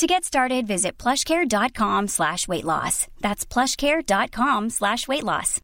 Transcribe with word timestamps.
To 0.00 0.06
get 0.06 0.24
started, 0.24 0.66
visit 0.66 0.96
plushcare.com 0.96 2.08
slash 2.08 2.48
weight 2.48 2.64
loss. 2.64 3.06
That's 3.20 3.44
plushcare.com 3.44 4.70
slash 4.70 5.06
weight 5.06 5.24
loss. 5.24 5.60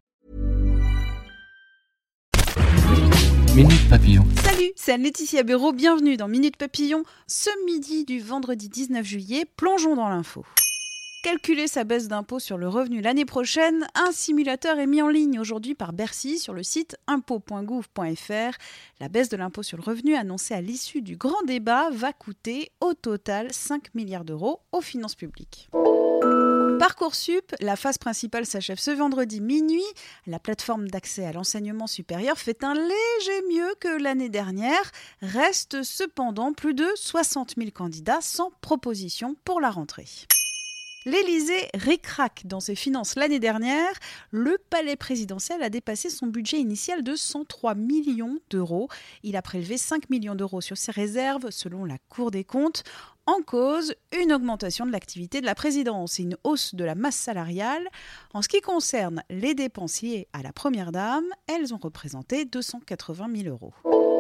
Minute 3.57 3.89
Papillon. 3.89 4.27
Salut, 4.45 4.73
c'est 4.77 4.93
Anne-Laetitia 4.93 5.43
Béraud, 5.43 5.73
bienvenue 5.73 6.19
dans 6.19 6.29
Minute 6.29 6.59
Papillon. 6.59 7.05
Ce 7.27 7.49
midi 7.65 8.05
du 8.05 8.21
vendredi 8.21 8.69
19 8.69 9.07
juillet, 9.07 9.47
plongeons 9.57 9.97
dans 9.97 10.11
l'info 10.11 10.45
calculer 11.23 11.67
sa 11.69 11.85
baisse 11.85 12.09
d'impôt 12.09 12.39
sur 12.39 12.59
le 12.59 12.69
revenu 12.69 13.01
l'année 13.01 13.25
prochaine, 13.25 13.87
un 13.95 14.13
simulateur 14.13 14.79
est 14.79 14.87
mis 14.87 15.03
en 15.03 15.09
ligne 15.09 15.39
aujourd'hui 15.41 15.75
par 15.75 15.93
Bercy 15.93 16.39
sur 16.39 16.55
le 16.55 16.63
site 16.63 16.97
impôt.gouv.fr. 17.07 18.59
La 19.01 19.09
baisse 19.09 19.29
de 19.29 19.37
l'impôt 19.37 19.63
sur 19.63 19.77
le 19.77 19.83
revenu 19.83 20.15
annoncée 20.15 20.55
à 20.55 20.61
l'issue 20.61 21.03
du 21.03 21.17
grand 21.17 21.43
débat 21.47 21.91
va 21.91 22.13
coûter 22.13 22.71
au 22.81 22.95
total 22.95 23.53
5 23.53 23.95
milliards 23.95 24.25
d'euros 24.25 24.61
aux 24.73 24.81
finances 24.81 25.15
publiques. 25.15 25.69
Parcoursup, 26.79 27.55
la 27.61 27.77
phase 27.77 27.99
principale 27.99 28.47
s'achève 28.47 28.79
ce 28.79 28.91
vendredi 28.91 29.41
minuit. 29.41 29.83
La 30.27 30.39
plateforme 30.39 30.89
d'accès 30.89 31.25
à 31.25 31.33
l'enseignement 31.33 31.87
supérieur 31.87 32.39
fait 32.39 32.63
un 32.65 32.75
léger 32.75 33.43
mieux 33.51 33.75
que 33.81 34.01
l'année 34.01 34.29
dernière. 34.29 34.91
Reste 35.23 35.83
cependant 35.83 36.53
plus 36.53 36.75
de 36.75 36.87
60 36.95 37.55
000 37.57 37.71
candidats 37.71 38.21
sans 38.21 38.51
proposition 38.61 39.37
pour 39.45 39.61
la 39.61 39.71
rentrée. 39.71 40.07
L'Élysée 41.07 41.69
ricraque 41.73 42.43
dans 42.47 42.59
ses 42.59 42.75
finances 42.75 43.15
l'année 43.15 43.39
dernière. 43.39 43.93
Le 44.33 44.59
palais 44.71 44.97
présidentiel 44.97 45.63
a 45.63 45.71
dépassé 45.71 46.11
son 46.11 46.27
budget 46.27 46.59
initial 46.59 47.05
de 47.05 47.15
103 47.15 47.77
millions 47.77 48.41
d'euros. 48.51 48.89
Il 49.23 49.37
a 49.37 49.43
prélevé 49.43 49.79
5 49.79 50.11
millions 50.11 50.35
d'euros 50.35 50.61
sur 50.61 50.77
ses 50.77 50.91
réserves, 50.91 51.51
selon 51.51 51.85
la 51.85 51.99
Cour 52.09 52.33
des 52.33 52.43
comptes. 52.43 52.83
En 53.25 53.41
cause, 53.41 53.95
une 54.21 54.33
augmentation 54.33 54.85
de 54.85 54.91
l'activité 54.91 55.41
de 55.41 55.47
la 55.47 55.55
présidence 55.55 56.19
et 56.19 56.25
une 56.25 56.37
hausse 56.43 56.75
de 56.75 56.83
la 56.83 56.97
masse 56.97 57.15
salariale. 57.15 57.87
En 58.35 58.43
ce 58.43 58.49
qui 58.49 58.61
concerne 58.61 59.23
les 59.31 59.55
dépenses 59.55 60.03
liées 60.03 60.27
à 60.33 60.43
la 60.43 60.53
Première 60.53 60.91
Dame, 60.91 61.27
elles 61.47 61.73
ont 61.73 61.79
représenté 61.81 62.47
280 62.47 63.29
000 63.45 63.49
euros. 63.49 64.16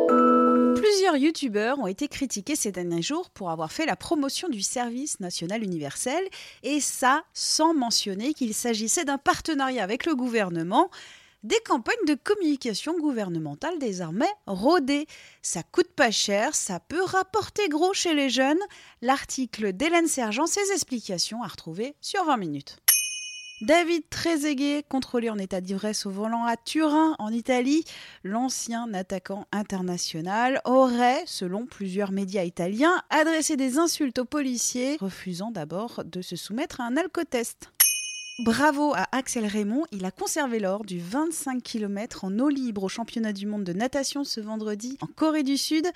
Plusieurs 0.77 1.16
youtubeurs 1.16 1.78
ont 1.78 1.86
été 1.86 2.06
critiqués 2.06 2.55
ces 2.55 2.70
derniers 2.70 3.02
jours 3.02 3.30
pour 3.30 3.50
avoir 3.50 3.72
fait 3.72 3.86
la 3.86 3.96
promotion 3.96 4.48
du 4.48 4.62
service 4.62 5.20
national 5.20 5.62
universel, 5.62 6.22
et 6.62 6.80
ça 6.80 7.24
sans 7.32 7.72
mentionner 7.72 8.34
qu'il 8.34 8.52
s'agissait 8.52 9.04
d'un 9.04 9.19
partenariat 9.19 9.82
avec 9.82 10.04
le 10.04 10.14
gouvernement 10.14 10.91
des 11.44 11.60
campagnes 11.64 11.94
de 12.06 12.14
communication 12.14 12.98
gouvernementale 12.98 13.78
désormais 13.78 14.28
rodées. 14.47 15.06
Ça 15.42 15.62
coûte 15.62 15.92
pas 15.94 16.10
cher, 16.10 16.54
ça 16.54 16.80
peut 16.80 17.04
rapporter 17.04 17.69
gros 17.69 17.94
chez 17.94 18.14
les 18.14 18.28
jeunes. 18.28 18.58
L'article 19.00 19.72
d'Hélène 19.72 20.08
Sergent, 20.08 20.47
ses 20.47 20.72
explications 20.72 21.42
à 21.42 21.47
retrouver 21.47 21.94
sur 22.00 22.24
20 22.24 22.36
minutes. 22.36 22.78
David 23.62 24.02
Trezeguet, 24.10 24.84
contrôlé 24.86 25.30
en 25.30 25.38
état 25.38 25.62
d'ivresse 25.62 26.04
au 26.04 26.10
volant 26.10 26.44
à 26.44 26.58
Turin, 26.58 27.16
en 27.18 27.32
Italie, 27.32 27.84
l'ancien 28.22 28.92
attaquant 28.92 29.46
international 29.50 30.60
aurait, 30.66 31.22
selon 31.24 31.64
plusieurs 31.64 32.12
médias 32.12 32.44
italiens, 32.44 33.02
adressé 33.08 33.56
des 33.56 33.78
insultes 33.78 34.19
aux 34.19 34.26
policiers, 34.26 34.98
refusant 35.00 35.50
d'abord 35.50 36.03
de 36.04 36.20
se 36.20 36.36
soumettre 36.36 36.82
à 36.82 36.84
un 36.84 36.98
alcotest. 36.98 37.70
Bravo 38.44 38.92
à 38.94 39.06
Axel 39.12 39.47
Raymond, 39.47 39.84
il 39.91 40.04
a 40.04 40.10
conservé 40.10 40.58
l'or 40.58 40.84
du 40.84 41.00
25 41.00 41.62
km 41.62 42.25
en 42.26 42.38
eau 42.38 42.50
libre 42.50 42.84
au 42.84 42.88
championnat 42.91 43.32
du 43.32 43.47
monde 43.47 43.64
de 43.64 43.72
natation 43.72 44.22
ce 44.25 44.42
vendredi 44.42 44.98
en 45.00 45.06
Corée 45.06 45.44
du 45.44 45.56
Sud. 45.56 45.91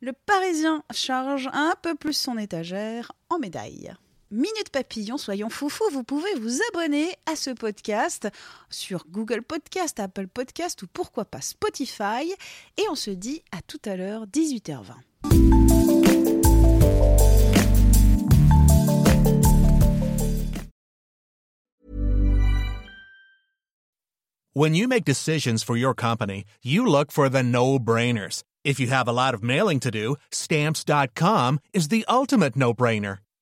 Le 0.00 0.12
Parisien 0.12 0.82
charge 0.92 1.48
un 1.52 1.74
peu 1.80 1.94
plus 1.94 2.14
son 2.14 2.36
étagère 2.38 3.12
en 3.30 3.38
médaille. 3.38 3.94
Minute 4.34 4.70
Papillon, 4.72 5.16
soyons 5.16 5.48
foufous, 5.48 5.88
vous 5.92 6.02
pouvez 6.02 6.34
vous 6.40 6.58
abonner 6.72 7.14
à 7.24 7.36
ce 7.36 7.50
podcast 7.50 8.28
sur 8.68 9.04
Google 9.08 9.42
Podcast, 9.42 10.00
Apple 10.00 10.26
Podcast 10.26 10.82
ou 10.82 10.88
pourquoi 10.92 11.24
pas 11.24 11.40
Spotify. 11.40 12.34
Et 12.76 12.82
on 12.90 12.96
se 12.96 13.12
dit 13.12 13.44
à 13.52 13.62
tout 13.62 13.78
à 13.84 13.94
l'heure, 13.94 14.26
18h20. 14.26 14.94
When 24.52 24.74
you 24.74 24.88
make 24.88 25.04
decisions 25.04 25.62
for 25.62 25.76
your 25.76 25.94
company, 25.94 26.42
you 26.60 26.84
look 26.84 27.12
for 27.12 27.28
the 27.28 27.44
no-brainers. 27.44 28.42
If 28.64 28.80
you 28.80 28.88
have 28.88 29.06
a 29.06 29.12
lot 29.12 29.34
of 29.34 29.44
mailing 29.44 29.78
to 29.78 29.92
do, 29.92 30.16
stamps.com 30.32 31.60
is 31.72 31.86
the 31.86 32.04
ultimate 32.08 32.56
no-brainer. 32.56 33.18